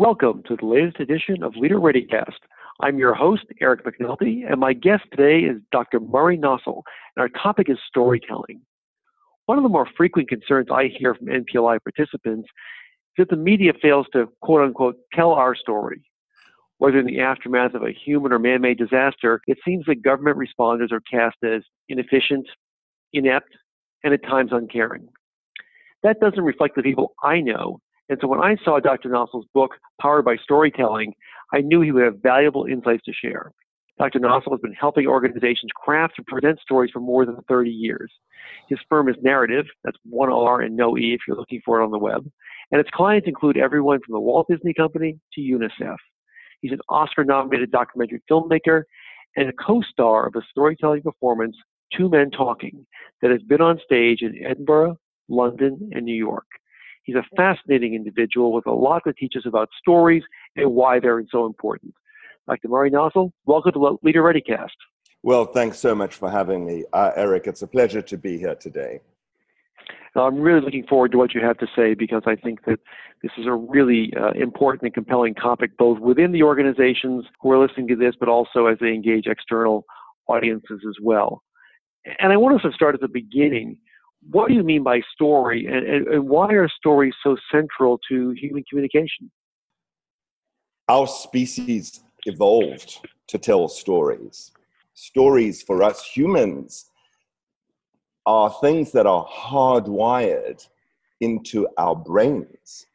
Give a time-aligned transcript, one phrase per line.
[0.00, 2.38] Welcome to the latest edition of Leader ReadyCast.
[2.80, 6.00] I'm your host, Eric McNulty, and my guest today is Dr.
[6.00, 8.62] Murray Nossel, and our topic is storytelling.
[9.44, 13.72] One of the more frequent concerns I hear from NPLI participants is that the media
[13.82, 16.00] fails to quote unquote tell our story.
[16.78, 20.38] Whether in the aftermath of a human or man made disaster, it seems that government
[20.38, 21.60] responders are cast as
[21.90, 22.46] inefficient,
[23.12, 23.54] inept,
[24.02, 25.08] and at times uncaring.
[26.02, 29.08] That doesn't reflect the people I know and so when I saw Dr.
[29.08, 31.14] Nossel's book, Powered by Storytelling,
[31.54, 33.52] I knew he would have valuable insights to share.
[34.00, 34.18] Dr.
[34.18, 38.10] Nossel has been helping organizations craft and present stories for more than 30 years.
[38.68, 41.84] His firm is Narativ, that's one R and no E if you're looking for it
[41.84, 42.28] on the web,
[42.72, 45.96] and its clients include everyone from the Walt Disney Company to UNICEF.
[46.62, 48.82] He's an Oscar nominated documentary filmmaker
[49.36, 51.56] and a co star of a storytelling performance,
[51.96, 52.84] Two Men Talking,
[53.22, 54.96] that has been on stage in Edinburgh,
[55.28, 56.46] London, and New York.
[57.02, 60.22] He's a fascinating individual with a lot to teach us about stories
[60.56, 61.94] and why they're so important.
[62.48, 62.68] Dr.
[62.68, 64.68] Murray Nossel, welcome to Leader ReadyCast.
[65.22, 67.46] Well, thanks so much for having me, uh, Eric.
[67.46, 69.00] It's a pleasure to be here today.
[70.16, 72.80] I'm really looking forward to what you have to say because I think that
[73.22, 77.64] this is a really uh, important and compelling topic, both within the organizations who are
[77.64, 79.84] listening to this, but also as they engage external
[80.26, 81.42] audiences as well.
[82.18, 83.78] And I want us to start at the beginning
[84.28, 88.30] what do you mean by story, and, and, and why are stories so central to
[88.32, 89.30] human communication?
[90.88, 94.52] Our species evolved to tell stories.
[94.94, 96.90] Stories for us humans
[98.26, 100.66] are things that are hardwired
[101.20, 102.86] into our brains.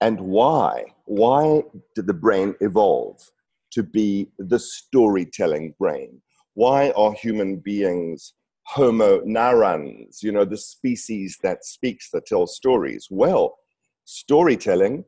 [0.00, 0.84] And why?
[1.04, 1.62] Why
[1.94, 3.30] did the brain evolve
[3.72, 6.20] to be the storytelling brain?
[6.54, 8.34] Why are human beings
[8.64, 13.08] Homo narrans, you know, the species that speaks, that tells stories.
[13.10, 13.58] Well,
[14.04, 15.04] storytelling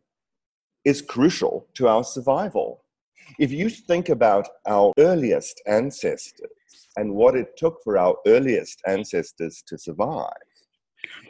[0.85, 2.85] is crucial to our survival.
[3.39, 6.51] If you think about our earliest ancestors
[6.97, 10.29] and what it took for our earliest ancestors to survive,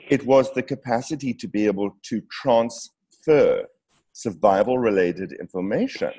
[0.09, 3.65] it was the capacity to be able to transfer
[4.12, 6.12] survival related information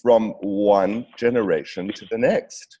[0.00, 2.78] from one generation to the next.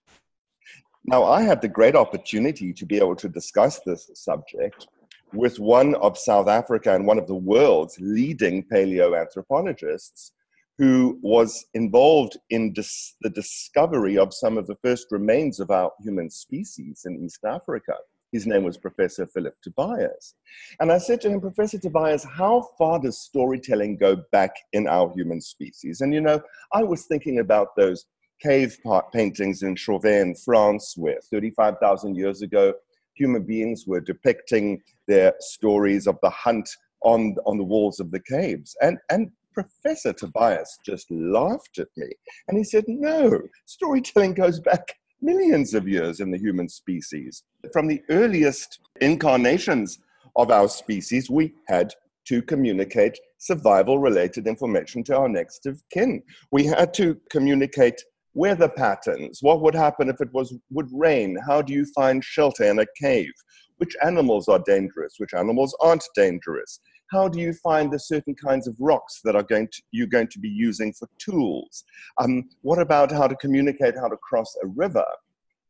[1.08, 4.88] Now, I had the great opportunity to be able to discuss this subject
[5.32, 10.32] with one of South Africa and one of the world's leading paleoanthropologists
[10.78, 15.92] who was involved in dis- the discovery of some of the first remains of our
[16.00, 17.94] human species in East Africa.
[18.32, 20.34] His name was Professor Philip Tobias.
[20.80, 25.12] And I said to him, Professor Tobias, how far does storytelling go back in our
[25.14, 26.00] human species?
[26.00, 26.42] And you know,
[26.72, 28.06] I was thinking about those
[28.40, 28.78] cave
[29.12, 32.74] paintings in Chauvet in France, where 35,000 years ago,
[33.14, 36.68] human beings were depicting their stories of the hunt
[37.02, 38.76] on, on the walls of the caves.
[38.80, 42.08] And, and Professor Tobias just laughed at me.
[42.48, 47.42] And he said, No, storytelling goes back millions of years in the human species.
[47.72, 49.98] From the earliest incarnations
[50.36, 51.94] of our species, we had
[52.26, 56.22] to communicate survival related information to our next of kin.
[56.50, 58.02] We had to communicate
[58.36, 59.38] weather patterns.
[59.40, 61.36] What would happen if it was would rain?
[61.46, 63.32] How do you find shelter in a cave?
[63.78, 65.14] Which animals are dangerous?
[65.18, 66.80] Which animals aren't dangerous?
[67.10, 70.28] How do you find the certain kinds of rocks that are going to, you're going
[70.28, 71.84] to be using for tools?
[72.18, 75.06] Um, what about how to communicate how to cross a river?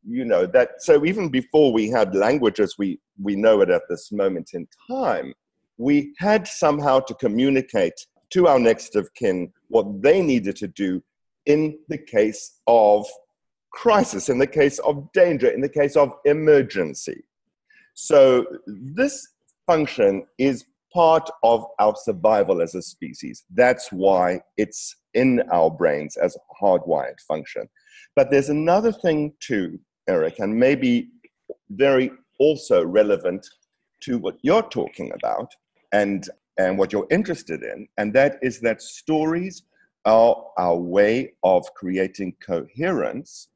[0.09, 0.83] You know that.
[0.83, 4.67] So even before we had language as we we know it at this moment in
[4.91, 5.35] time,
[5.79, 11.03] we had somehow to communicate to our next of kin what they needed to do
[11.47, 13.07] in the case of
[13.73, 17.25] crisis, in the case of danger, in the case of emergency.
[17.95, 19.27] So, this
[19.67, 23.45] function is part of our survival as a species.
[23.55, 27.69] That's why it's in our brains as a hardwired function.
[28.15, 29.79] But there's another thing too,
[30.09, 31.11] Eric, and maybe
[31.71, 33.47] very also relevant
[34.03, 35.55] to what you're talking about
[35.93, 36.29] and,
[36.59, 39.63] and what you're interested in, and that is that stories
[40.07, 43.49] our, our way of creating coherence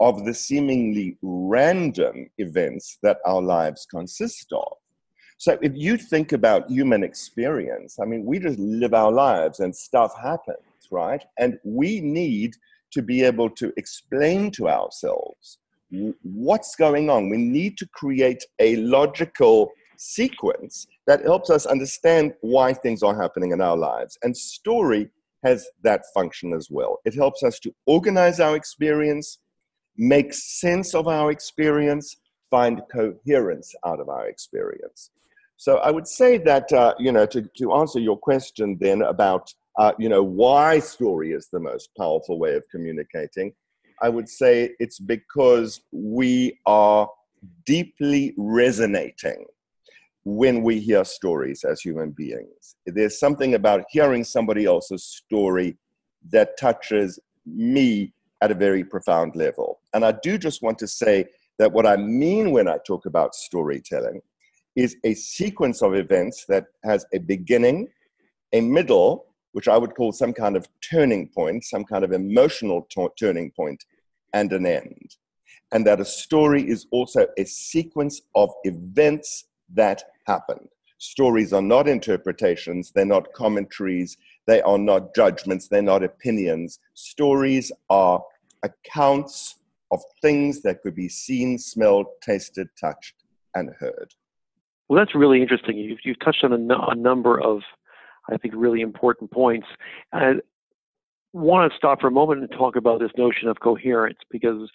[0.00, 4.76] of the seemingly random events that our lives consist of.
[5.38, 9.74] So if you think about human experience, I mean, we just live our lives and
[9.74, 10.58] stuff happens,
[10.90, 11.22] right?
[11.38, 12.54] And we need
[12.92, 15.58] to be able to explain to ourselves
[16.22, 17.28] what's going on.
[17.28, 23.52] We need to create a logical sequence that helps us understand why things are happening
[23.52, 24.18] in our lives.
[24.22, 25.10] And story
[25.44, 27.00] has that function as well.
[27.04, 29.38] It helps us to organize our experience,
[29.96, 32.16] make sense of our experience,
[32.50, 35.10] find coherence out of our experience.
[35.56, 39.52] So I would say that, uh, you know, to, to answer your question then about,
[39.78, 43.52] uh, you know, why story is the most powerful way of communicating,
[44.02, 47.08] I would say it's because we are
[47.66, 49.46] deeply resonating
[50.24, 52.76] when we hear stories as human beings.
[52.86, 55.76] There's something about hearing somebody else's story
[56.30, 59.80] that touches me at a very profound level.
[59.92, 61.26] And I do just want to say
[61.58, 64.22] that what I mean when I talk about storytelling
[64.74, 67.88] is a sequence of events that has a beginning,
[68.52, 72.88] a middle, which I would call some kind of turning point, some kind of emotional
[72.90, 73.84] t- turning point,
[74.32, 75.16] and an end.
[75.70, 80.68] And that a story is also a sequence of events that happened.
[80.98, 84.16] Stories are not interpretations, they're not commentaries,
[84.46, 86.78] they are not judgments, they're not opinions.
[86.94, 88.22] Stories are
[88.62, 89.56] accounts
[89.92, 93.14] of things that could be seen, smelled, tasted, touched,
[93.54, 94.14] and heard.
[94.88, 95.76] Well, that's really interesting.
[95.76, 97.62] You've, you've touched on a, no, a number of,
[98.30, 99.66] I think, really important points.
[100.12, 100.34] I
[101.32, 104.70] want to stop for a moment and talk about this notion of coherence because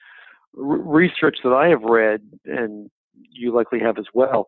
[0.57, 2.90] r- research that I have read, and
[3.31, 4.48] you likely have as well,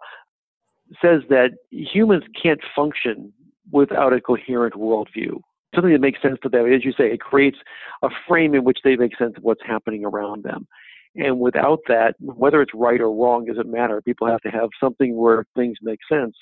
[1.01, 3.33] says that humans can't function
[3.71, 5.39] without a coherent worldview.
[5.73, 6.71] Something that makes sense to them.
[6.71, 7.57] As you say, it creates
[8.01, 10.67] a frame in which they make sense of what's happening around them.
[11.15, 14.01] And without that, whether it's right or wrong doesn't matter.
[14.01, 16.35] People have to have something where things make sense.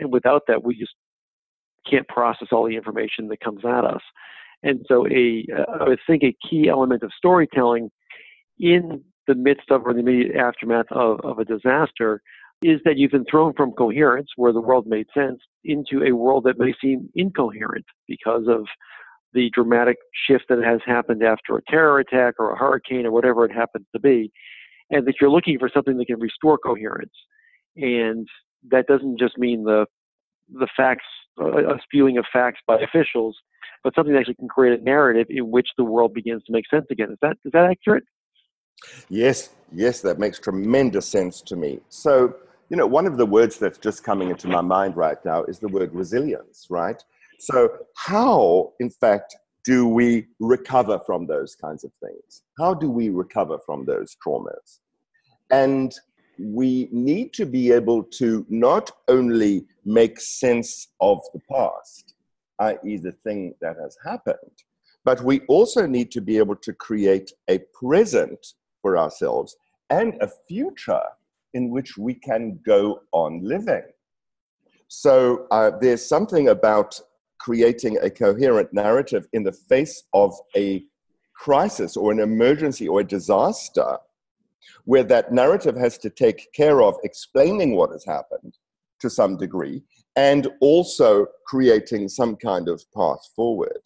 [0.00, 0.94] And without that, we just
[1.88, 4.02] can't process all the information that comes at us.
[4.62, 7.90] And so, a uh, I would think a key element of storytelling
[8.58, 12.22] in the midst of or the immediate aftermath of, of a disaster
[12.62, 16.44] is that you've been thrown from coherence, where the world made sense, into a world
[16.44, 18.66] that may seem incoherent because of
[19.32, 19.96] the dramatic
[20.26, 23.86] shift that has happened after a terror attack or a hurricane or whatever it happens
[23.92, 24.32] to be,
[24.90, 27.12] and that you're looking for something that can restore coherence.
[27.76, 28.26] And
[28.70, 29.86] that doesn't just mean the
[30.50, 31.04] the facts,
[31.38, 33.36] a spewing of facts by officials,
[33.84, 36.64] but something that actually can create a narrative in which the world begins to make
[36.70, 37.10] sense again.
[37.12, 38.04] Is that is that accurate?
[39.08, 41.80] Yes, yes, that makes tremendous sense to me.
[41.88, 42.36] So,
[42.70, 45.58] you know, one of the words that's just coming into my mind right now is
[45.58, 47.02] the word resilience, right?
[47.38, 52.42] So, how, in fact, do we recover from those kinds of things?
[52.58, 54.80] How do we recover from those traumas?
[55.50, 55.94] And
[56.38, 62.14] we need to be able to not only make sense of the past,
[62.60, 64.62] i.e., the thing that has happened,
[65.04, 69.56] but we also need to be able to create a present for ourselves
[69.90, 71.02] and a future
[71.58, 73.86] in which we can go on living.
[74.86, 76.98] So uh, there's something about
[77.38, 80.84] creating a coherent narrative in the face of a
[81.34, 83.90] crisis or an emergency or a disaster,
[84.84, 88.54] where that narrative has to take care of explaining what has happened
[89.00, 89.82] to some degree
[90.16, 93.82] and also creating some kind of path forward.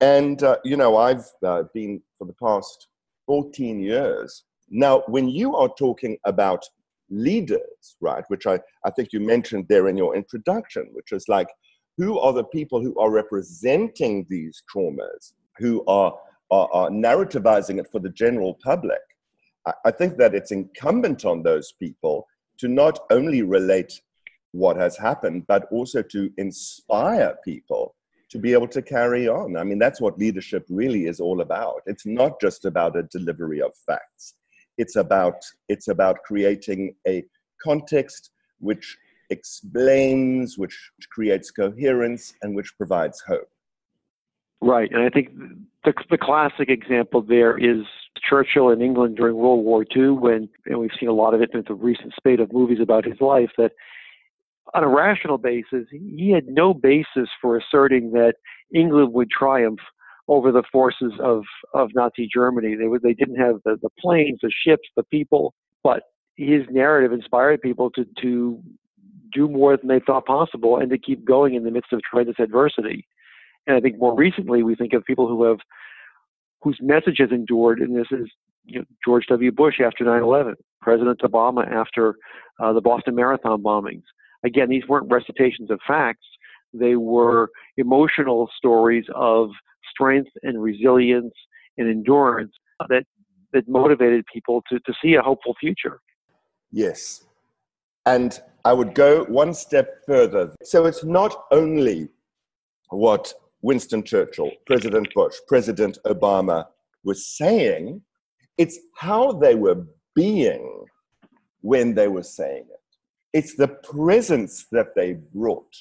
[0.00, 2.88] And, uh, you know, I've uh, been for the past
[3.26, 4.44] 14 years.
[4.68, 6.64] Now, when you are talking about
[7.12, 11.48] leaders, right, which I, I think you mentioned there in your introduction, which is like
[11.98, 16.18] who are the people who are representing these traumas, who are,
[16.50, 19.00] are, are narrativizing it for the general public.
[19.66, 22.26] I, I think that it's incumbent on those people
[22.58, 24.00] to not only relate
[24.52, 27.94] what has happened, but also to inspire people
[28.30, 29.56] to be able to carry on.
[29.58, 31.82] I mean, that's what leadership really is all about.
[31.84, 34.34] It's not just about a delivery of facts.
[34.78, 35.36] It's about
[35.68, 37.24] it's about creating a
[37.62, 38.96] context which
[39.30, 40.76] explains, which
[41.10, 43.48] creates coherence, and which provides hope.
[44.60, 45.30] Right, and I think
[45.84, 47.84] the, the classic example there is
[48.28, 51.50] Churchill in England during World War II, when and we've seen a lot of it
[51.52, 53.50] in the recent spate of movies about his life.
[53.58, 53.72] That
[54.74, 58.34] on a rational basis, he had no basis for asserting that
[58.72, 59.80] England would triumph
[60.28, 61.42] over the forces of,
[61.74, 62.76] of Nazi Germany.
[62.76, 66.04] They, they didn't have the, the planes, the ships, the people, but
[66.36, 68.62] his narrative inspired people to, to
[69.32, 72.36] do more than they thought possible and to keep going in the midst of tremendous
[72.38, 73.06] adversity.
[73.66, 75.58] And I think more recently, we think of people who have
[76.62, 78.28] whose message has endured, and this is
[78.64, 79.50] you know, George W.
[79.50, 82.14] Bush after 9/11, President Obama after
[82.60, 84.04] uh, the Boston Marathon bombings,
[84.44, 86.26] again, these weren't recitations of facts,
[86.72, 89.50] they were emotional stories of
[89.92, 91.34] strength and resilience
[91.78, 92.52] and endurance
[92.88, 93.04] that,
[93.52, 96.00] that motivated people to, to see a hopeful future.
[96.70, 97.24] Yes.
[98.06, 100.44] And I would go one step further.
[100.62, 102.08] So it's not only
[102.90, 103.32] what
[103.62, 106.66] Winston Churchill, President Bush, President Obama
[107.04, 108.02] was saying,
[108.58, 110.84] it's how they were being
[111.60, 112.80] when they were saying it.
[113.32, 115.74] It's the presence that they brought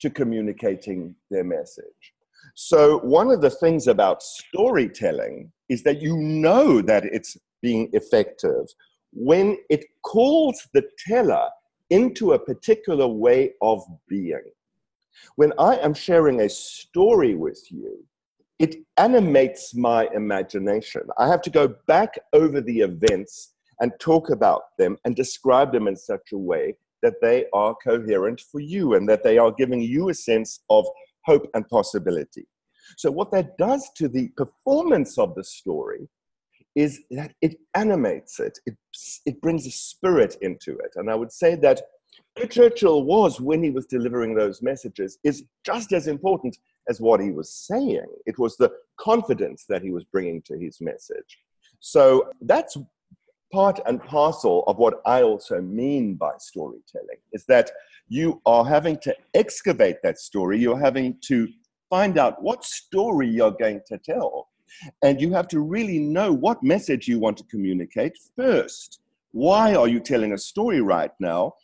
[0.00, 2.14] to communicating their message.
[2.60, 8.66] So, one of the things about storytelling is that you know that it's being effective
[9.12, 11.50] when it calls the teller
[11.90, 14.42] into a particular way of being.
[15.36, 18.04] When I am sharing a story with you,
[18.58, 21.02] it animates my imagination.
[21.16, 25.86] I have to go back over the events and talk about them and describe them
[25.86, 29.80] in such a way that they are coherent for you and that they are giving
[29.80, 30.84] you a sense of
[31.30, 32.46] hope and possibility.
[32.96, 36.08] So, what that does to the performance of the story
[36.74, 38.76] is that it animates it, it,
[39.26, 40.92] it brings a spirit into it.
[40.96, 41.80] And I would say that
[42.50, 46.56] Churchill was when he was delivering those messages is just as important
[46.88, 48.06] as what he was saying.
[48.26, 51.38] It was the confidence that he was bringing to his message.
[51.80, 52.76] So that's
[53.52, 57.70] part and parcel of what I also mean by storytelling is that
[58.08, 60.58] you are having to excavate that story.
[60.58, 61.48] You're having to
[61.90, 64.48] find out what story you're going to tell.
[65.02, 69.00] And you have to really know what message you want to communicate first.
[69.32, 71.54] Why are you telling a story right now?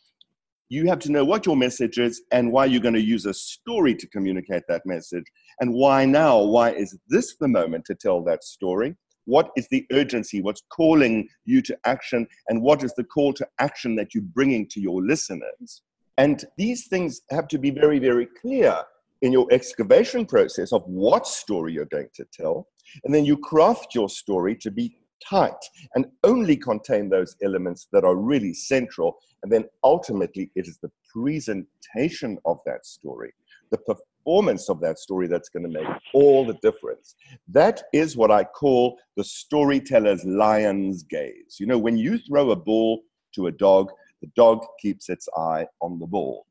[0.70, 3.34] You have to know what your message is and why you're going to use a
[3.34, 5.24] story to communicate that message.
[5.60, 6.40] And why now?
[6.40, 8.96] Why is this the moment to tell that story?
[9.26, 10.42] What is the urgency?
[10.42, 12.26] What's calling you to action?
[12.48, 15.82] And what is the call to action that you're bringing to your listeners?
[16.18, 18.82] And these things have to be very, very clear
[19.22, 22.68] in your excavation process of what story you're going to tell.
[23.04, 25.52] And then you craft your story to be tight
[25.94, 29.18] and only contain those elements that are really central.
[29.42, 33.32] And then ultimately, it is the presentation of that story,
[33.70, 33.78] the
[34.24, 37.14] performance of that story that's going to make all the difference.
[37.48, 41.56] That is what I call the storyteller's lion's gaze.
[41.58, 43.02] You know, when you throw a ball
[43.34, 43.90] to a dog,
[44.22, 46.46] the dog keeps its eye on the ball.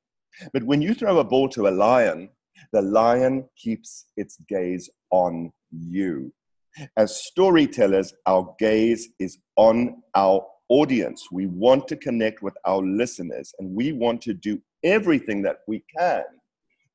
[0.54, 2.30] But when you throw a ball to a lion,
[2.72, 6.32] the lion keeps its gaze on you.
[6.98, 11.28] As storytellers, our gaze is on our audience.
[11.32, 15.84] We want to connect with our listeners and we want to do everything that we
[15.98, 16.24] can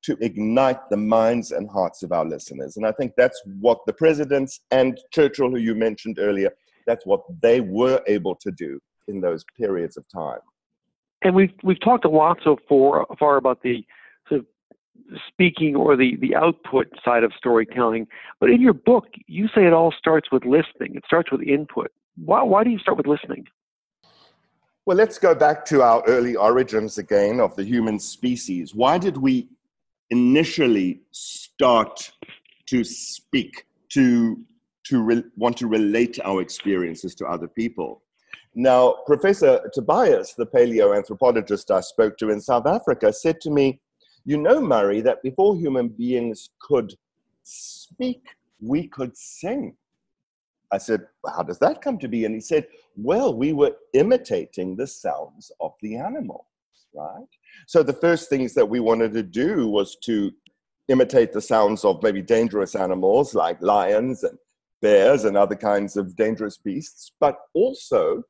[0.02, 2.76] to ignite the minds and hearts of our listeners.
[2.76, 6.50] And I think that's what the presidents and Churchill, who you mentioned earlier,
[6.86, 10.40] that's what they were able to do in those periods of time.
[11.22, 13.84] And we've we've talked a lot so far, far about the
[14.28, 14.46] sort of
[15.26, 18.06] speaking or the, the output side of storytelling.
[18.40, 20.94] But in your book, you say it all starts with listening.
[20.94, 21.90] It starts with input.
[22.16, 23.46] Why, why do you start with listening?
[24.86, 28.74] Well, let's go back to our early origins again of the human species.
[28.74, 29.48] Why did we
[30.10, 32.10] initially start
[32.66, 34.38] to speak, to,
[34.84, 38.02] to re- want to relate our experiences to other people?
[38.54, 43.80] Now, Professor Tobias, the paleoanthropologist I spoke to in South Africa, said to me,
[44.24, 46.92] you know, Murray, that before human beings could
[47.44, 48.22] speak,
[48.60, 49.76] we could sing.
[50.72, 52.24] I said, How does that come to be?
[52.24, 56.44] And he said, Well, we were imitating the sounds of the animals,
[56.94, 57.28] right?
[57.66, 60.32] So the first things that we wanted to do was to
[60.88, 64.38] imitate the sounds of maybe dangerous animals like lions and
[64.80, 68.22] bears and other kinds of dangerous beasts, but also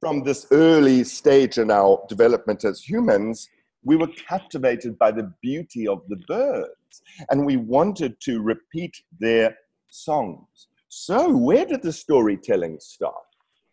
[0.00, 3.48] from this early stage in our development as humans,
[3.84, 9.56] we were captivated by the beauty of the birds and we wanted to repeat their
[9.88, 10.68] songs.
[10.88, 13.14] So, where did the storytelling start?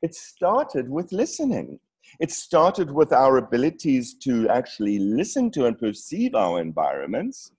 [0.01, 1.79] It started with listening.
[2.19, 7.51] It started with our abilities to actually listen to and perceive our environments,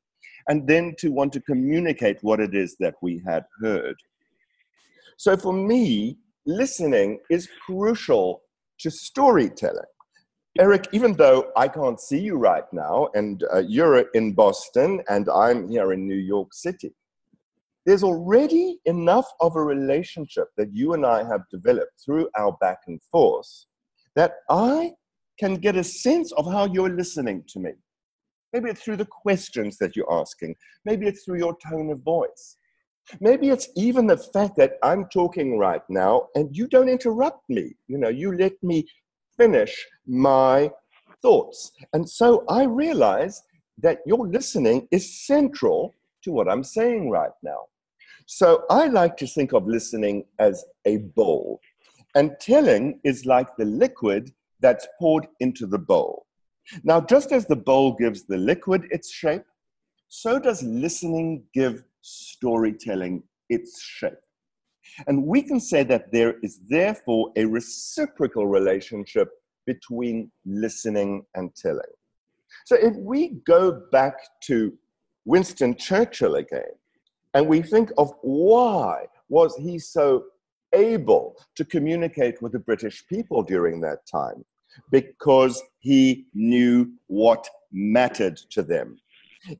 [0.48, 3.96] and then to want to communicate what it is that we had heard.
[5.18, 8.42] So, for me, listening is crucial
[8.78, 9.92] to storytelling.
[10.58, 15.28] Eric, even though I can't see you right now, and uh, you're in Boston and
[15.28, 16.94] I'm here in New York City,
[17.84, 22.78] there's already enough of a relationship that you and I have developed through our back
[22.86, 23.66] and forth
[24.16, 24.92] that I
[25.38, 27.72] can get a sense of how you're listening to me.
[28.52, 32.56] Maybe it's through the questions that you're asking, maybe it's through your tone of voice.
[33.20, 37.76] Maybe it's even the fact that I'm talking right now and you don't interrupt me.
[37.86, 38.84] You know, you let me
[39.36, 40.70] finish my
[41.22, 41.70] thoughts.
[41.92, 43.42] And so I realize
[43.78, 47.66] that your listening is central to what I'm saying right now.
[48.26, 51.60] So I like to think of listening as a bowl,
[52.16, 56.26] and telling is like the liquid that's poured into the bowl.
[56.82, 59.44] Now, just as the bowl gives the liquid its shape,
[60.08, 64.14] so does listening give storytelling its shape.
[65.06, 69.28] And we can say that there is therefore a reciprocal relationship
[69.66, 71.94] between listening and telling.
[72.64, 74.72] So if we go back to
[75.26, 76.72] Winston Churchill again,
[77.34, 80.24] and we think of why was he so
[80.74, 84.44] able to communicate with the British people during that time?
[84.90, 88.98] Because he knew what mattered to them.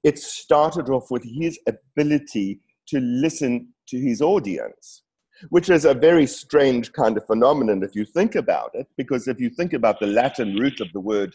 [0.03, 5.03] It started off with his ability to listen to his audience
[5.51, 9.41] which is a very strange kind of phenomenon if you think about it, because if
[9.41, 11.35] you think about the Latin root of the word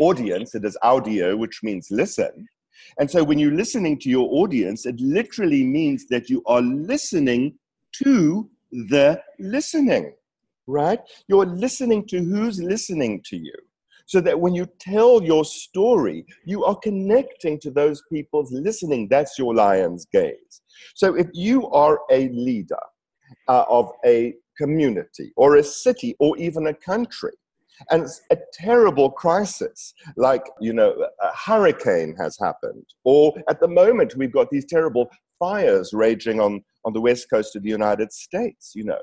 [0.00, 2.48] audience, it is audio, which means listen.
[2.98, 7.58] And so when you're listening to your audience, it literally means that you are listening
[8.02, 10.14] to the listening,
[10.66, 11.00] right?
[11.28, 13.54] You're listening to who's listening to you.
[14.06, 19.06] So that when you tell your story, you are connecting to those people's listening.
[19.08, 20.60] That's your lion's gaze.
[20.94, 22.76] So if you are a leader,
[23.48, 27.32] uh, of a community or a city or even a country.
[27.90, 32.84] And it's a terrible crisis, like, you know, a hurricane has happened.
[33.04, 37.56] Or at the moment, we've got these terrible fires raging on, on the west coast
[37.56, 39.00] of the United States, you know.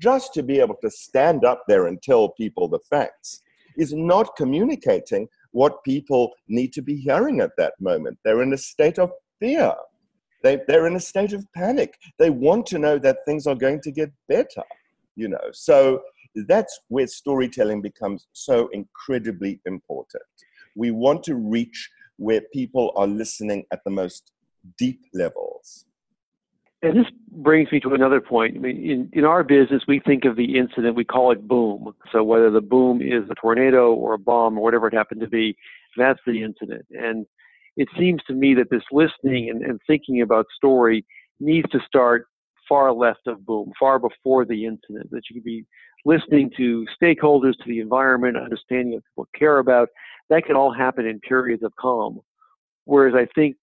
[0.00, 3.42] Just to be able to stand up there and tell people the facts
[3.76, 8.18] is not communicating what people need to be hearing at that moment.
[8.24, 9.74] They're in a state of fear.
[10.42, 11.98] They, they're in a state of panic.
[12.18, 14.62] They want to know that things are going to get better,
[15.16, 15.50] you know.
[15.52, 16.02] So
[16.46, 20.22] that's where storytelling becomes so incredibly important.
[20.76, 24.32] We want to reach where people are listening at the most
[24.76, 25.86] deep levels.
[26.80, 28.56] And this brings me to another point.
[28.56, 31.92] I mean, in, in our business, we think of the incident, we call it boom.
[32.12, 35.28] So whether the boom is a tornado or a bomb or whatever it happened to
[35.28, 35.56] be,
[35.96, 36.86] that's the incident.
[36.90, 37.26] And
[37.76, 41.04] it seems to me that this listening and, and thinking about story
[41.40, 42.26] needs to start
[42.68, 45.64] far left of boom, far before the incident, that you can be
[46.04, 49.88] listening to stakeholders, to the environment, understanding what people care about.
[50.30, 52.20] That can all happen in periods of calm.
[52.84, 53.56] Whereas I think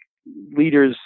[0.54, 0.97] leaders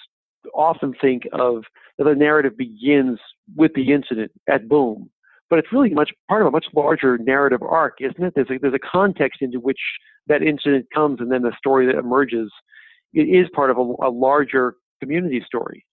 [0.53, 1.63] often think of
[1.97, 3.19] the narrative begins
[3.55, 5.09] with the incident at boom.
[5.49, 8.33] But it's really much part of a much larger narrative arc, isn't it?
[8.35, 9.79] There's a, there's a context into which
[10.27, 12.51] that incident comes and then the story that emerges
[13.13, 15.85] it is part of a, a larger community story.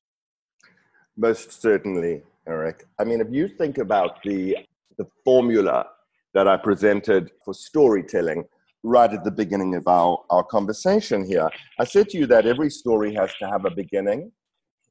[1.16, 2.84] Most certainly, Eric.
[2.98, 4.58] I mean, if you think about the
[4.98, 5.86] the formula
[6.34, 8.44] that I presented for storytelling
[8.82, 12.70] right at the beginning of our, our conversation here, I said to you that every
[12.70, 14.32] story has to have a beginning,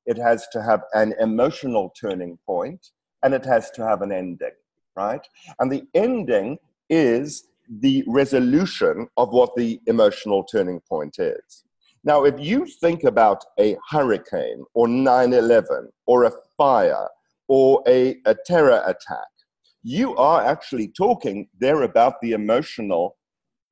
[0.06, 2.92] it has to have an emotional turning point,
[3.24, 4.52] and it has to have an ending,
[4.96, 5.26] right?
[5.60, 6.58] And the ending
[6.90, 11.64] is the resolution of what the emotional turning point is.
[12.04, 17.08] Now, if you think about a hurricane or 9 11 or a fire
[17.48, 19.28] or a, a terror attack,
[19.82, 23.18] you are actually talking there about the emotional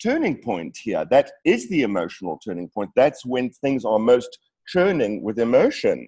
[0.01, 1.05] turning point here.
[1.09, 2.89] That is the emotional turning point.
[2.95, 6.07] That's when things are most churning with emotion.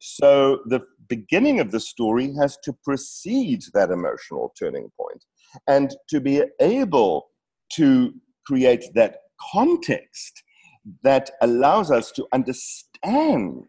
[0.00, 5.24] So the beginning of the story has to precede that emotional turning point.
[5.66, 7.26] And to be able
[7.72, 8.14] to
[8.46, 9.18] create that
[9.52, 10.42] context
[11.02, 13.66] that allows us to understand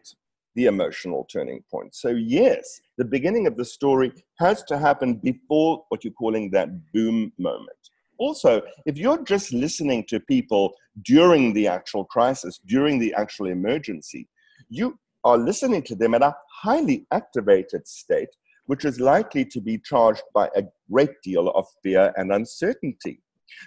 [0.56, 1.94] the emotional turning point.
[1.96, 6.70] So, yes, the beginning of the story has to happen before what you're calling that
[6.94, 7.78] boom moment.
[8.18, 14.28] Also, if you're just listening to people during the actual crisis, during the actual emergency,
[14.70, 18.34] you are listening to them at a highly activated state,
[18.68, 23.20] which is likely to be charged by a great deal of fear and uncertainty.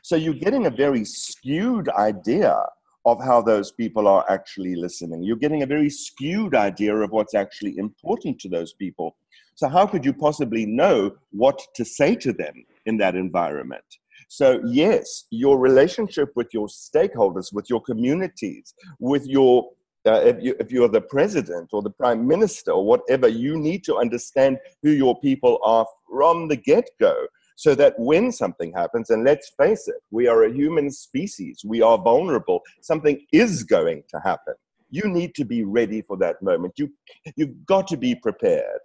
[0.03, 2.57] So you're getting a very skewed idea
[3.05, 5.23] of how those people are actually listening.
[5.23, 9.17] You're getting a very skewed idea of what's actually important to those people.
[9.55, 13.85] So, how could you possibly know what to say to them in that environment?
[14.29, 19.71] So, yes, your relationship with your stakeholders, with your communities, with your
[20.07, 23.85] uh, if, you, if you're the president or the prime minister or whatever, you need
[23.85, 29.11] to understand who your people are from the get go so that when something happens,
[29.11, 34.03] and let's face it, we are a human species, we are vulnerable, something is going
[34.09, 34.55] to happen.
[34.89, 36.75] You need to be ready for that moment.
[36.79, 36.91] You,
[37.37, 38.81] you've got to be prepared.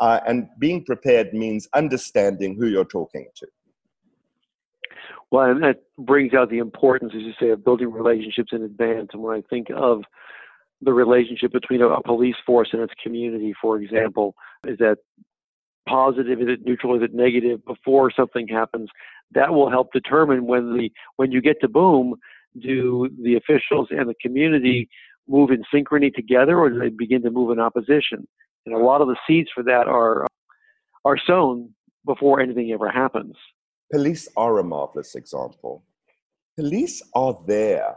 [0.00, 3.46] Uh, and being prepared means understanding who you're talking to.
[5.30, 9.10] Well, and that brings out the importance, as you say, of building relationships in advance.
[9.12, 10.02] And when I think of
[10.80, 14.34] the relationship between a, police force and its community, for example,
[14.66, 14.98] is that
[15.88, 16.40] positive?
[16.40, 16.96] Is it neutral?
[16.96, 17.64] Is it negative?
[17.64, 18.88] Before something happens,
[19.32, 22.14] that will help determine when the when you get to boom,
[22.60, 24.88] do the officials and the community
[25.28, 28.26] move in synchrony together, or do they begin to move in opposition?
[28.66, 30.26] And a lot of the seeds for that are
[31.04, 31.70] are sown
[32.04, 33.34] before anything ever happens.
[33.92, 35.84] Police are a marvelous example.
[36.56, 37.96] Police are there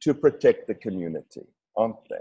[0.00, 1.42] to protect the community,
[1.76, 2.16] aren't they?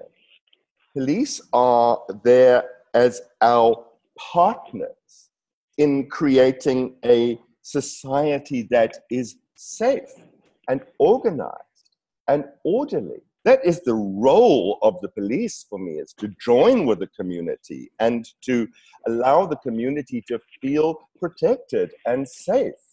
[0.93, 3.85] Police are there as our
[4.17, 5.29] partners
[5.77, 10.11] in creating a society that is safe
[10.67, 11.55] and organized
[12.27, 16.99] and orderly that is the role of the police for me is to join with
[16.99, 18.67] the community and to
[19.07, 22.88] allow the community to feel protected and safe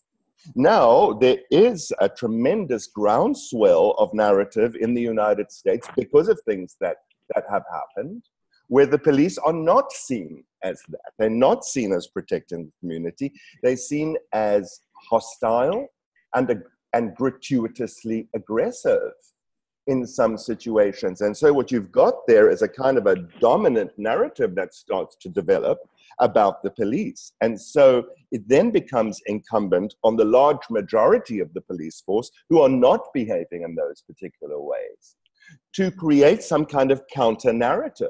[0.54, 6.76] now there is a tremendous groundswell of narrative in the united states because of things
[6.80, 6.96] that
[7.34, 8.22] that have happened
[8.68, 13.32] where the police are not seen as that they're not seen as protecting the community
[13.62, 14.80] they're seen as
[15.10, 15.86] hostile
[16.34, 19.12] and and gratuitously aggressive
[19.86, 21.20] in some situations.
[21.20, 25.16] And so, what you've got there is a kind of a dominant narrative that starts
[25.16, 25.78] to develop
[26.20, 27.32] about the police.
[27.40, 32.60] And so, it then becomes incumbent on the large majority of the police force who
[32.60, 35.16] are not behaving in those particular ways
[35.74, 38.08] to create some kind of counter narrative.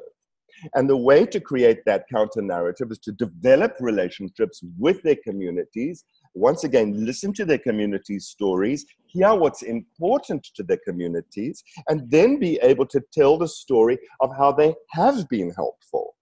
[0.74, 6.04] And the way to create that counter narrative is to develop relationships with their communities
[6.36, 12.38] once again, listen to their community stories, hear what's important to their communities, and then
[12.38, 16.14] be able to tell the story of how they have been helpful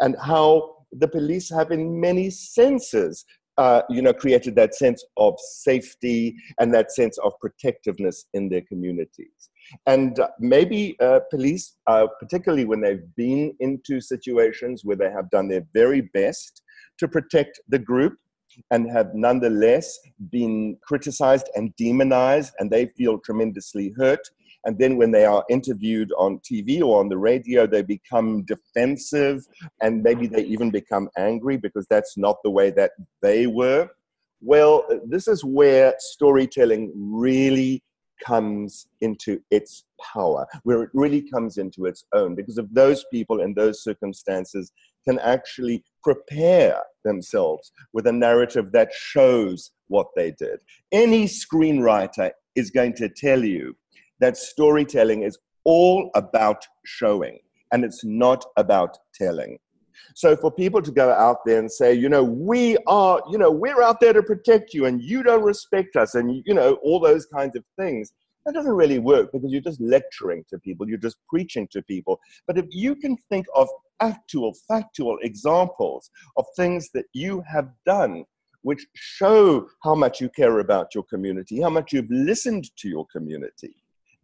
[0.00, 3.24] and how the police have, in many senses,
[3.58, 8.62] uh, you know, created that sense of safety and that sense of protectiveness in their
[8.62, 9.50] communities.
[9.86, 15.30] And uh, maybe uh, police, uh, particularly when they've been into situations where they have
[15.30, 16.62] done their very best
[16.98, 18.14] to protect the group,
[18.72, 19.96] and have nonetheless
[20.30, 24.18] been criticized and demonized, and they feel tremendously hurt.
[24.64, 29.46] And then when they are interviewed on TV or on the radio, they become defensive
[29.82, 32.92] and maybe they even become angry because that's not the way that
[33.22, 33.88] they were.
[34.42, 37.82] Well, this is where storytelling really
[38.24, 43.40] comes into its power, where it really comes into its own, because of those people
[43.40, 44.72] in those circumstances
[45.06, 50.60] can actually prepare themselves with a narrative that shows what they did.
[50.92, 53.76] Any screenwriter is going to tell you
[54.20, 57.38] that storytelling is all about showing
[57.72, 59.58] and it's not about telling.
[60.14, 63.50] So for people to go out there and say, you know, we are, you know,
[63.50, 67.00] we're out there to protect you and you don't respect us and, you know, all
[67.00, 68.12] those kinds of things,
[68.46, 72.18] that doesn't really work because you're just lecturing to people, you're just preaching to people.
[72.46, 73.68] But if you can think of
[74.00, 78.24] actual, factual examples of things that you have done
[78.62, 83.06] which show how much you care about your community, how much you've listened to your
[83.10, 83.74] community,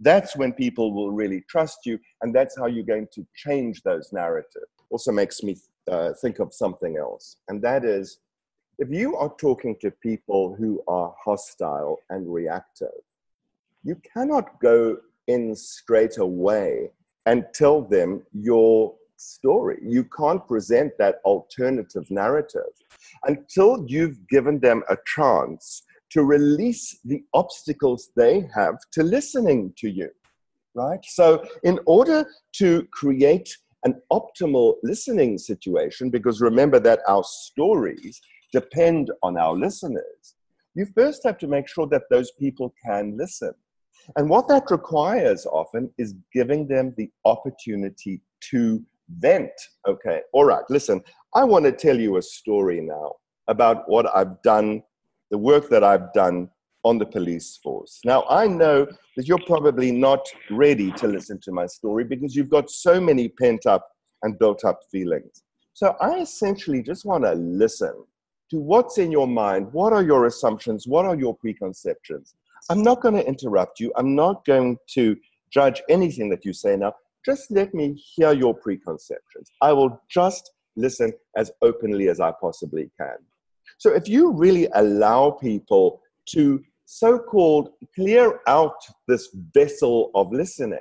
[0.01, 4.13] that's when people will really trust you, and that's how you're going to change those
[4.13, 4.67] narratives.
[4.91, 5.57] Also makes me
[5.91, 8.19] uh, think of something else, and that is
[8.79, 13.01] if you are talking to people who are hostile and reactive,
[13.83, 16.91] you cannot go in straight away
[17.25, 19.79] and tell them your story.
[19.83, 22.73] You can't present that alternative narrative
[23.25, 25.83] until you've given them a chance
[26.17, 30.09] to release the obstacles they have to listening to you,
[30.75, 31.05] right?
[31.05, 32.25] So, in order
[32.55, 38.19] to create an optimal listening situation, because remember that our stories
[38.51, 40.37] depend on our listeners,
[40.75, 43.53] you first have to make sure that those people can listen.
[44.17, 48.83] And what that requires often is giving them the opportunity to
[49.19, 49.53] vent.
[49.87, 51.03] Okay, all right, listen,
[51.35, 53.17] I want to tell you a story now
[53.49, 54.83] about what I've done,
[55.31, 56.49] the work that I've done
[56.85, 58.01] on the police force.
[58.05, 58.87] Now, I know
[59.17, 63.29] that you're probably not ready to listen to my story because you've got so many
[63.29, 63.89] pent up
[64.23, 65.43] and built up feelings.
[65.75, 68.05] So I essentially just want to listen
[68.51, 69.73] to what's in your mind.
[69.73, 70.87] What are your assumptions?
[70.87, 72.35] What are your preconceptions?
[72.71, 73.93] I'm not going to interrupt you.
[73.97, 75.17] I'm not going to
[75.51, 76.95] judge anything that you say now.
[77.25, 79.51] Just let me hear your preconceptions.
[79.61, 83.17] I will just listen as openly as I possibly can.
[83.79, 88.77] So if you really allow people to so called clear out
[89.09, 90.79] this vessel of listening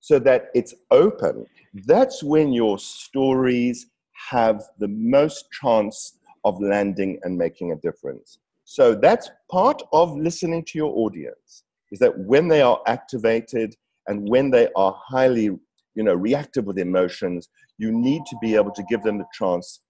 [0.00, 1.46] so that it's open,
[1.86, 3.86] that's when your stories
[4.30, 8.38] have the most chance of landing and making a difference.
[8.64, 13.76] So that's part of listening to your audience is that when they are activated
[14.08, 15.50] and when they are highly
[15.94, 19.80] you know reactive with emotions you need to be able to give them the chance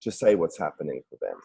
[0.00, 1.36] to say what's happening for them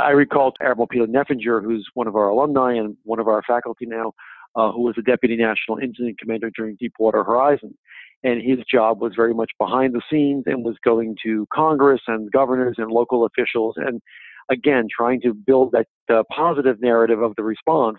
[0.00, 3.84] I recall Admiral Peter Neffenger, who's one of our alumni and one of our faculty
[3.86, 4.12] now,
[4.54, 7.76] uh, who was a deputy national incident commander during Deepwater Horizon.
[8.22, 12.30] And his job was very much behind the scenes and was going to Congress and
[12.30, 14.00] governors and local officials and,
[14.50, 17.98] again, trying to build that uh, positive narrative of the response.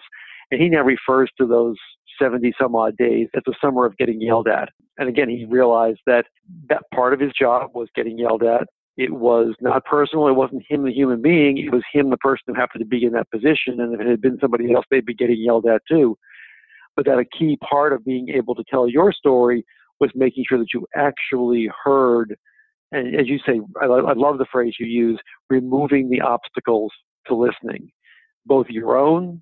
[0.52, 1.78] And he now refers to those
[2.22, 4.70] 70 some odd days as a summer of getting yelled at.
[4.98, 6.26] And again, he realized that
[6.68, 8.68] that part of his job was getting yelled at.
[9.00, 10.28] It was not personal.
[10.28, 11.58] It wasn't him, the human being.
[11.58, 13.80] It was him, the person who happened to be in that position.
[13.80, 16.18] And if it had been somebody else, they'd be getting yelled at too.
[16.98, 19.64] But that a key part of being able to tell your story
[20.02, 22.36] was making sure that you actually heard.
[22.92, 25.18] And as you say, I, I love the phrase you use,
[25.50, 26.92] removing the obstacles
[27.28, 27.90] to listening,
[28.46, 29.42] both your own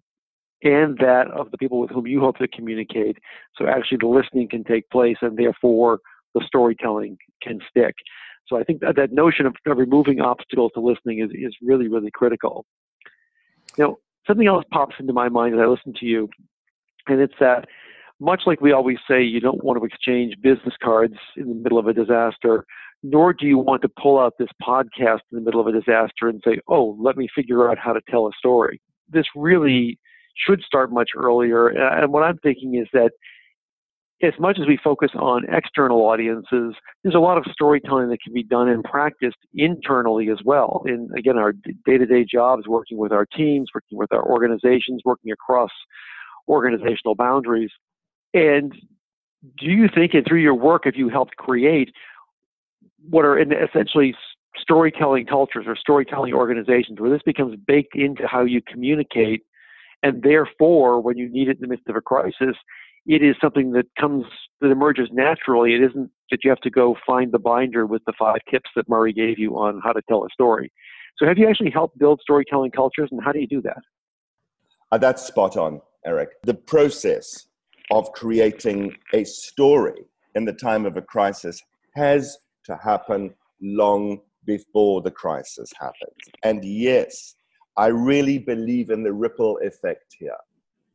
[0.62, 3.18] and that of the people with whom you hope to communicate.
[3.56, 5.98] So actually the listening can take place and therefore
[6.36, 7.96] the storytelling can stick.
[8.48, 11.88] So I think that, that notion of, of removing obstacles to listening is, is really,
[11.88, 12.66] really critical.
[13.78, 16.30] Now, something else pops into my mind as I listen to you,
[17.08, 17.66] and it's that
[18.20, 21.78] much like we always say, you don't want to exchange business cards in the middle
[21.78, 22.66] of a disaster,
[23.04, 26.28] nor do you want to pull out this podcast in the middle of a disaster
[26.28, 28.82] and say, oh, let me figure out how to tell a story.
[29.08, 30.00] This really
[30.36, 31.68] should start much earlier.
[31.68, 33.12] And what I'm thinking is that
[34.24, 38.34] as much as we focus on external audiences, there's a lot of storytelling that can
[38.34, 40.84] be done and practiced internally as well.
[40.88, 41.54] In again, our
[41.86, 45.70] day-to-day jobs, working with our teams, working with our organizations, working across
[46.48, 47.70] organizational boundaries.
[48.34, 48.74] And
[49.60, 51.92] do you think, and through your work, have you helped create
[53.10, 54.16] what are essentially
[54.58, 59.44] storytelling cultures or storytelling organizations where this becomes baked into how you communicate
[60.04, 62.56] and therefore, when you need it in the midst of a crisis,
[63.08, 64.26] it is something that comes
[64.62, 65.74] that emerges naturally.
[65.74, 68.90] It isn't that you have to go find the binder with the five tips that
[68.90, 70.72] Murray gave you on how to tell a story.
[71.18, 73.82] So, have you actually helped build storytelling cultures, and how do you do that?
[74.92, 76.30] Uh, that's spot on, Eric.
[76.44, 77.48] The process
[77.92, 81.62] of creating a story in the time of a crisis
[81.96, 86.16] has to happen long before the crisis happens.
[86.44, 87.36] And yes,
[87.78, 90.38] I really believe in the ripple effect here.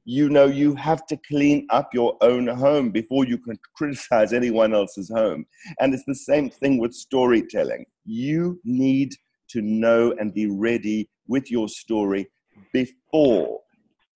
[0.04, 4.74] You know, you have to clean up your own home before you can criticize anyone
[4.74, 5.46] else's home.
[5.80, 7.86] And it's the same thing with storytelling.
[8.04, 9.14] You need
[9.50, 12.26] to know and be ready with your story
[12.72, 13.60] before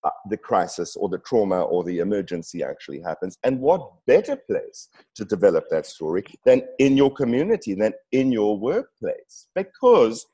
[0.03, 3.37] uh, the crisis or the trauma or the emergency actually happens.
[3.43, 8.57] And what better place to develop that story than in your community, than in your
[8.59, 9.47] workplace?
[9.55, 10.25] Because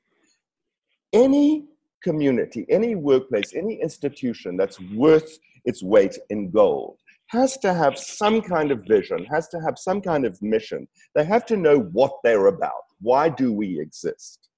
[1.13, 1.65] any
[2.03, 8.41] community, any workplace, any institution that's worth its weight in gold has to have some
[8.41, 10.87] kind of vision, has to have some kind of mission.
[11.15, 12.83] They have to know what they're about.
[13.01, 14.49] Why do we exist?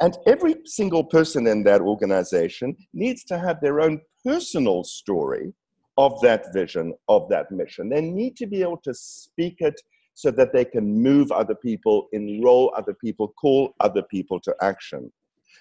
[0.00, 5.52] And every single person in that organization needs to have their own personal story
[5.96, 7.88] of that vision, of that mission.
[7.88, 9.80] They need to be able to speak it
[10.14, 15.12] so that they can move other people, enroll other people, call other people to action.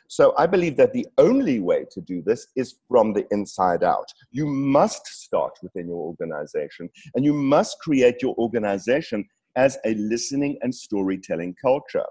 [0.07, 4.11] So I believe that the only way to do this is from the inside out.
[4.31, 10.57] You must start within your organization and you must create your organization as a listening
[10.61, 12.05] and storytelling culture.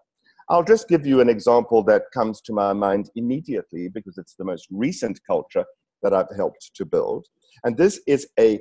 [0.49, 4.45] I'll just give you an example that comes to my mind immediately because it's the
[4.45, 5.65] most recent culture
[6.03, 7.27] that I've helped to build.
[7.65, 8.61] And this is a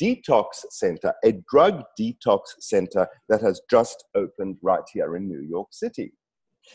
[0.00, 5.68] detox center, a drug detox center that has just opened right here in New York
[5.72, 6.12] City.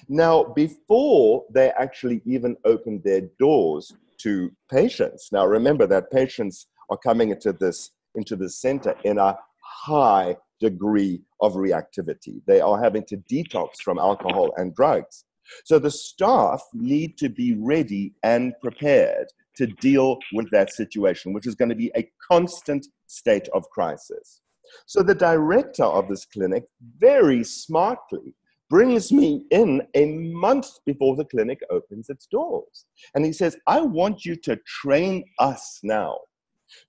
[0.07, 6.97] Now, before they actually even opened their doors to patients, now remember that patients are
[6.97, 12.41] coming into this into the center in a high degree of reactivity.
[12.45, 15.25] They are having to detox from alcohol and drugs.
[15.65, 19.27] So the staff need to be ready and prepared
[19.57, 24.41] to deal with that situation, which is going to be a constant state of crisis.
[24.85, 26.63] So the director of this clinic
[26.97, 28.33] very smartly
[28.71, 32.85] brings me in a month before the clinic opens its doors.
[33.13, 36.17] And he says, I want you to train us now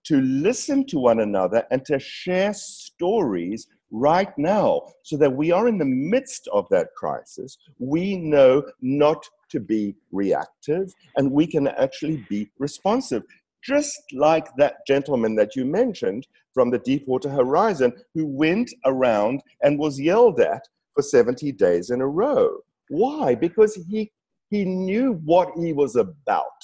[0.04, 5.66] to listen to one another and to share stories right now so that we are
[5.66, 7.58] in the midst of that crisis.
[7.80, 13.24] We know not to be reactive and we can actually be responsive.
[13.64, 19.80] Just like that gentleman that you mentioned from the Deepwater Horizon who went around and
[19.80, 22.58] was yelled at for 70 days in a row.
[22.88, 23.34] Why?
[23.34, 24.10] Because he
[24.52, 26.62] He knew what he was about.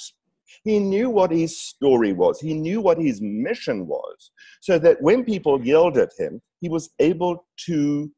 [0.63, 2.39] He knew what his story was.
[2.39, 4.31] He knew what his mission was.
[4.61, 8.13] So that when people yelled at him, he was able to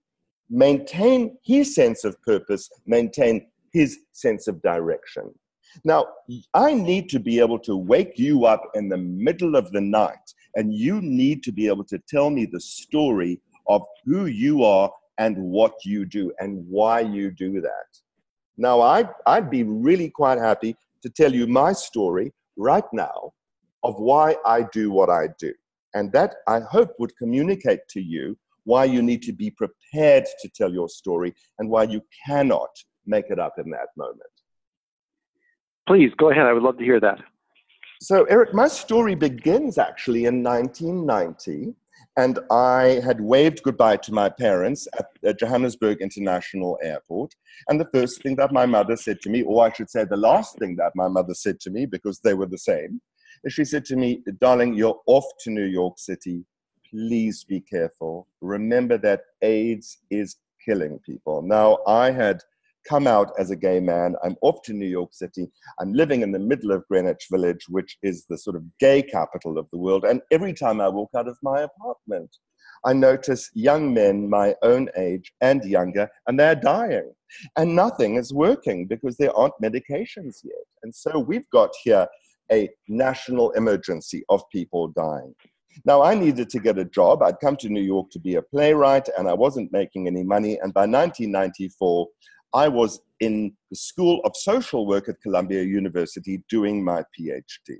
[0.50, 5.32] maintain his sense of purpose, maintain his sense of direction.
[5.84, 6.08] Now,
[6.52, 10.34] I need to be able to wake you up in the middle of the night,
[10.56, 14.90] and you need to be able to tell me the story of who you are
[15.20, 17.90] and what you do and why you do that.
[18.56, 23.32] Now, I'd, I'd be really quite happy to tell you my story right now
[23.82, 25.52] of why I do what I do.
[25.92, 30.48] And that I hope would communicate to you why you need to be prepared to
[30.48, 32.70] tell your story and why you cannot
[33.06, 34.34] make it up in that moment.
[35.86, 36.46] Please go ahead.
[36.46, 37.18] I would love to hear that.
[38.00, 41.74] So, Eric, my story begins actually in 1990,
[42.16, 44.88] and I had waved goodbye to my parents
[45.24, 47.34] at Johannesburg International Airport.
[47.68, 50.16] And the first thing that my mother said to me, or I should say, the
[50.16, 53.00] last thing that my mother said to me, because they were the same,
[53.44, 56.44] is she said to me, Darling, you're off to New York City.
[56.90, 58.26] Please be careful.
[58.40, 61.42] Remember that AIDS is killing people.
[61.42, 62.42] Now, I had
[62.88, 64.16] come out as a gay man.
[64.24, 65.50] I'm off to New York City.
[65.78, 69.58] I'm living in the middle of Greenwich Village, which is the sort of gay capital
[69.58, 70.04] of the world.
[70.04, 72.36] And every time I walk out of my apartment,
[72.84, 77.12] I notice young men my own age and younger, and they're dying.
[77.56, 80.64] And nothing is working because there aren't medications yet.
[80.82, 82.06] And so we've got here
[82.50, 85.34] a national emergency of people dying.
[85.84, 87.22] Now, I needed to get a job.
[87.22, 90.58] I'd come to New York to be a playwright, and I wasn't making any money.
[90.60, 92.08] And by 1994,
[92.52, 97.76] I was in the School of Social Work at Columbia University doing my PhD.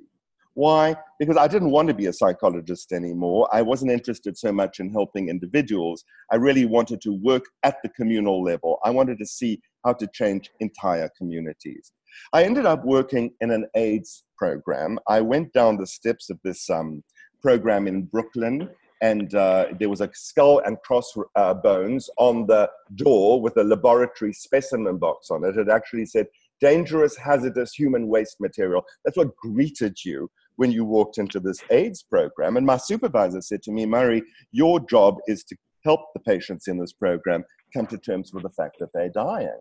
[0.55, 0.97] Why?
[1.19, 3.49] Because I didn't want to be a psychologist anymore.
[3.53, 6.05] I wasn't interested so much in helping individuals.
[6.31, 8.79] I really wanted to work at the communal level.
[8.85, 11.93] I wanted to see how to change entire communities.
[12.33, 14.99] I ended up working in an AIDS program.
[15.09, 17.05] I went down the steps of this um,
[17.41, 18.69] program in Brooklyn
[19.01, 24.33] and uh, there was a skull and crossbones uh, on the door with a laboratory
[24.33, 25.57] specimen box on it.
[25.57, 26.27] It actually said,
[26.61, 28.85] dangerous, hazardous human waste material.
[29.05, 32.59] That's what greeted you when you walked into this AIDS program.
[32.59, 36.79] And my supervisor said to me, Murray, your job is to help the patients in
[36.79, 39.61] this program come to terms with the fact that they're dying.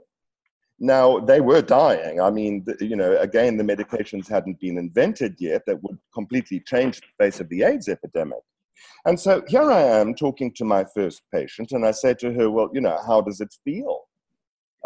[0.81, 2.21] Now, they were dying.
[2.21, 7.01] I mean, you know, again, the medications hadn't been invented yet that would completely change
[7.01, 8.39] the face of the AIDS epidemic.
[9.05, 12.49] And so here I am talking to my first patient, and I say to her,
[12.49, 14.01] Well, you know, how does it feel?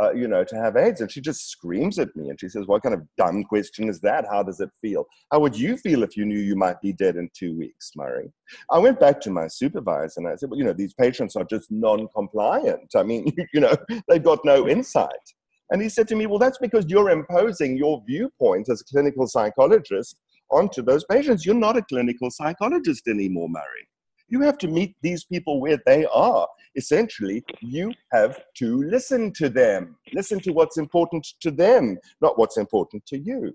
[0.01, 1.01] Uh, you know, to have AIDS.
[1.01, 3.99] And she just screams at me and she says, What kind of dumb question is
[4.01, 4.25] that?
[4.29, 5.05] How does it feel?
[5.31, 8.33] How would you feel if you knew you might be dead in two weeks, Murray?
[8.71, 11.43] I went back to my supervisor and I said, Well, you know, these patients are
[11.43, 12.91] just non compliant.
[12.95, 13.75] I mean, you know,
[14.09, 15.11] they've got no insight.
[15.69, 19.27] And he said to me, Well, that's because you're imposing your viewpoint as a clinical
[19.27, 20.17] psychologist
[20.51, 21.45] onto those patients.
[21.45, 23.87] You're not a clinical psychologist anymore, Murray.
[24.27, 26.47] You have to meet these people where they are.
[26.75, 32.57] Essentially, you have to listen to them, listen to what's important to them, not what's
[32.57, 33.53] important to you.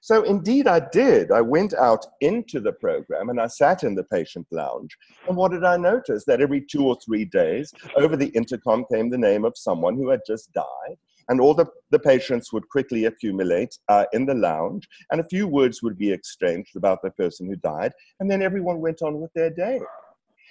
[0.00, 1.32] So, indeed, I did.
[1.32, 4.96] I went out into the program and I sat in the patient lounge.
[5.28, 6.24] And what did I notice?
[6.24, 10.10] That every two or three days, over the intercom came the name of someone who
[10.10, 10.96] had just died
[11.28, 15.46] and all the, the patients would quickly accumulate uh, in the lounge, and a few
[15.46, 19.32] words would be exchanged about the person who died, and then everyone went on with
[19.34, 19.80] their day.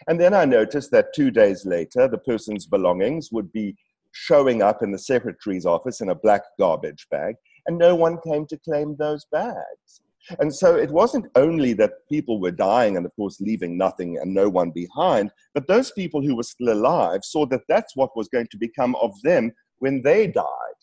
[0.08, 3.76] And then I noticed that two days later, the person's belongings would be
[4.12, 8.46] showing up in the secretary's office in a black garbage bag, and no one came
[8.48, 10.02] to claim those bags.
[10.40, 14.34] And so it wasn't only that people were dying and, of course, leaving nothing and
[14.34, 18.28] no one behind, but those people who were still alive saw that that's what was
[18.28, 20.80] going to become of them when they died.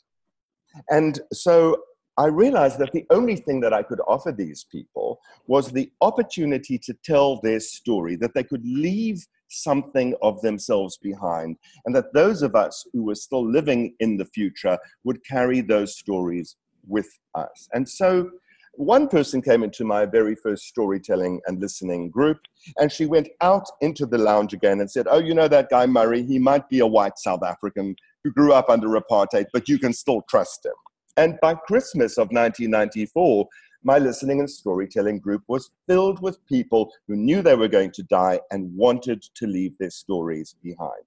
[0.91, 1.77] And so
[2.19, 6.77] I realized that the only thing that I could offer these people was the opportunity
[6.79, 11.57] to tell their story, that they could leave something of themselves behind,
[11.87, 15.97] and that those of us who were still living in the future would carry those
[15.97, 16.57] stories
[16.89, 17.69] with us.
[17.73, 18.31] And so
[18.73, 22.39] one person came into my very first storytelling and listening group,
[22.79, 25.87] and she went out into the lounge again and said, Oh, you know that guy
[25.87, 26.25] Murray?
[26.25, 27.95] He might be a white South African
[28.25, 30.73] who grew up under apartheid, but you can still trust him.
[31.17, 33.49] And by Christmas of 1994,
[33.83, 38.03] my listening and storytelling group was filled with people who knew they were going to
[38.05, 41.03] die and wanted to leave their stories behind.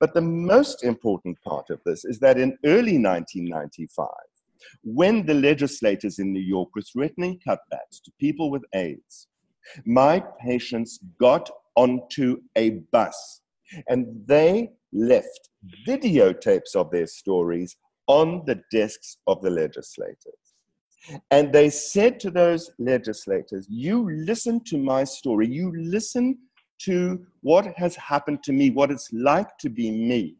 [0.00, 4.08] But the most important part of this is that in early 1995,
[4.82, 9.28] when the legislators in New York were threatening cutbacks to people with AIDS,
[9.84, 13.40] my patients got onto a bus
[13.88, 15.50] and they left
[15.86, 20.34] videotapes of their stories on the desks of the legislators.
[21.30, 26.38] And they said to those legislators, You listen to my story, you listen
[26.80, 30.36] to what has happened to me, what it's like to be me.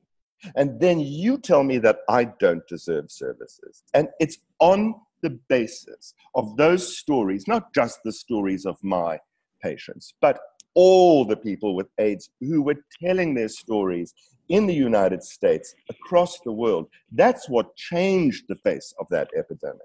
[0.57, 3.83] And then you tell me that I don't deserve services.
[3.95, 9.19] And it's on the basis of those stories, not just the stories of my
[9.63, 10.39] patients, but
[10.75, 14.15] all the people with AIDS who were telling their stories
[14.49, 16.89] in the United States, across the world.
[17.13, 19.81] That's what changed the face of that epidemic.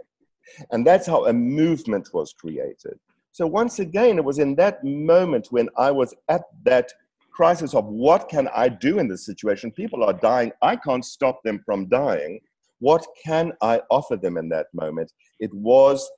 [0.71, 2.99] And that's how a movement was created.
[3.31, 6.91] So, once again, it was in that moment when I was at that
[7.31, 9.71] crisis of what can I do in this situation?
[9.71, 10.51] People are dying.
[10.61, 12.41] I can't stop them from dying.
[12.79, 15.13] What can I offer them in that moment?
[15.39, 16.09] It was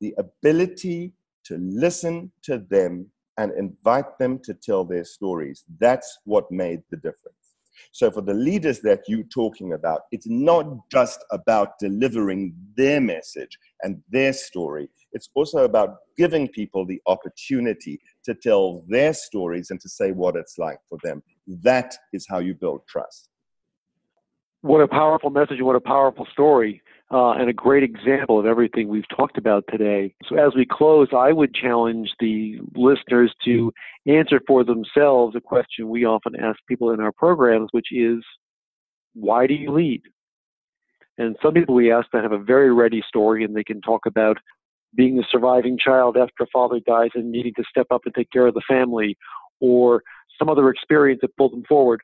[0.00, 1.12] the ability
[1.44, 5.64] to listen to them and invite them to tell their stories.
[5.78, 7.36] That's what made the difference.
[7.92, 13.58] So, for the leaders that you're talking about, it's not just about delivering their message
[13.82, 19.80] and their story, it's also about giving people the opportunity to tell their stories and
[19.80, 21.22] to say what it's like for them.
[21.46, 23.28] That is how you build trust.
[24.62, 26.82] What a powerful message and what a powerful story.
[27.12, 30.14] Uh, and a great example of everything we've talked about today.
[30.28, 33.72] So, as we close, I would challenge the listeners to
[34.06, 38.22] answer for themselves a question we often ask people in our programs, which is,
[39.14, 40.02] why do you lead?
[41.18, 44.06] And some people we ask that have a very ready story and they can talk
[44.06, 44.38] about
[44.94, 48.30] being the surviving child after a father dies and needing to step up and take
[48.30, 49.16] care of the family
[49.60, 50.02] or
[50.38, 52.00] some other experience that pulled them forward.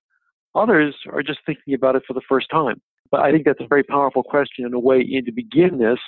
[0.54, 2.80] Others are just thinking about it for the first time.
[3.11, 5.98] But I think that's a very powerful question and a way in to begin this.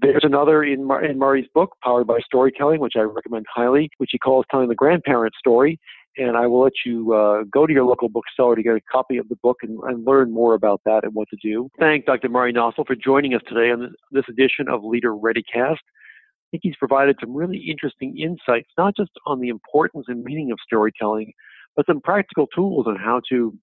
[0.00, 4.10] There's another in, Mar- in Murray's book, Powered by Storytelling, which I recommend highly, which
[4.12, 5.78] he calls Telling the Grandparent Story.
[6.18, 9.16] And I will let you uh, go to your local bookseller to get a copy
[9.16, 11.70] of the book and, and, learn more about that and what to do.
[11.78, 12.28] Thank Dr.
[12.28, 15.78] Murray Nossel for joining us today on this edition of Leader ReadyCast.
[15.78, 20.52] I think he's provided some really interesting insights, not just on the importance and meaning
[20.52, 21.32] of storytelling,
[21.76, 23.56] but some practical tools on how to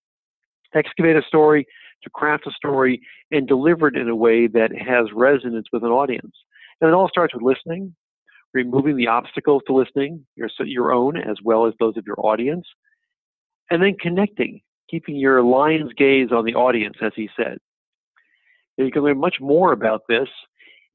[0.74, 1.68] excavate a story,
[2.04, 5.90] to craft a story and deliver it in a way that has resonance with an
[5.90, 6.34] audience.
[6.82, 7.96] And it all starts with listening,
[8.54, 12.66] removing the obstacles to listening, your, your own as well as those of your audience,
[13.70, 17.58] and then connecting, keeping your lion's gaze on the audience, as he said.
[18.78, 20.30] And you can learn much more about this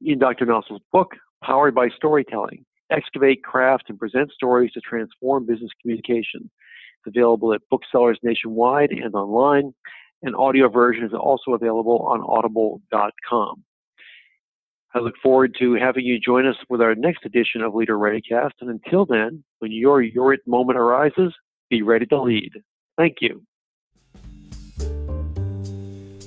[0.01, 0.47] in Dr.
[0.47, 6.51] Nossel's book, Powered by Storytelling Excavate, Craft, and Present Stories to Transform Business Communication.
[7.07, 9.75] It's available at booksellers nationwide and online.
[10.25, 13.63] An audio version is also available on audible.com.
[14.95, 18.53] I look forward to having you join us with our next edition of Leader ReadyCast.
[18.61, 21.35] And until then, when your your moment arises,
[21.69, 22.53] be ready to lead.
[22.97, 23.43] Thank you.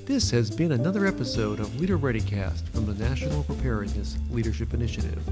[0.08, 5.22] This has been another episode of Leader ReadyCast from the National Preparedness Leadership Initiative.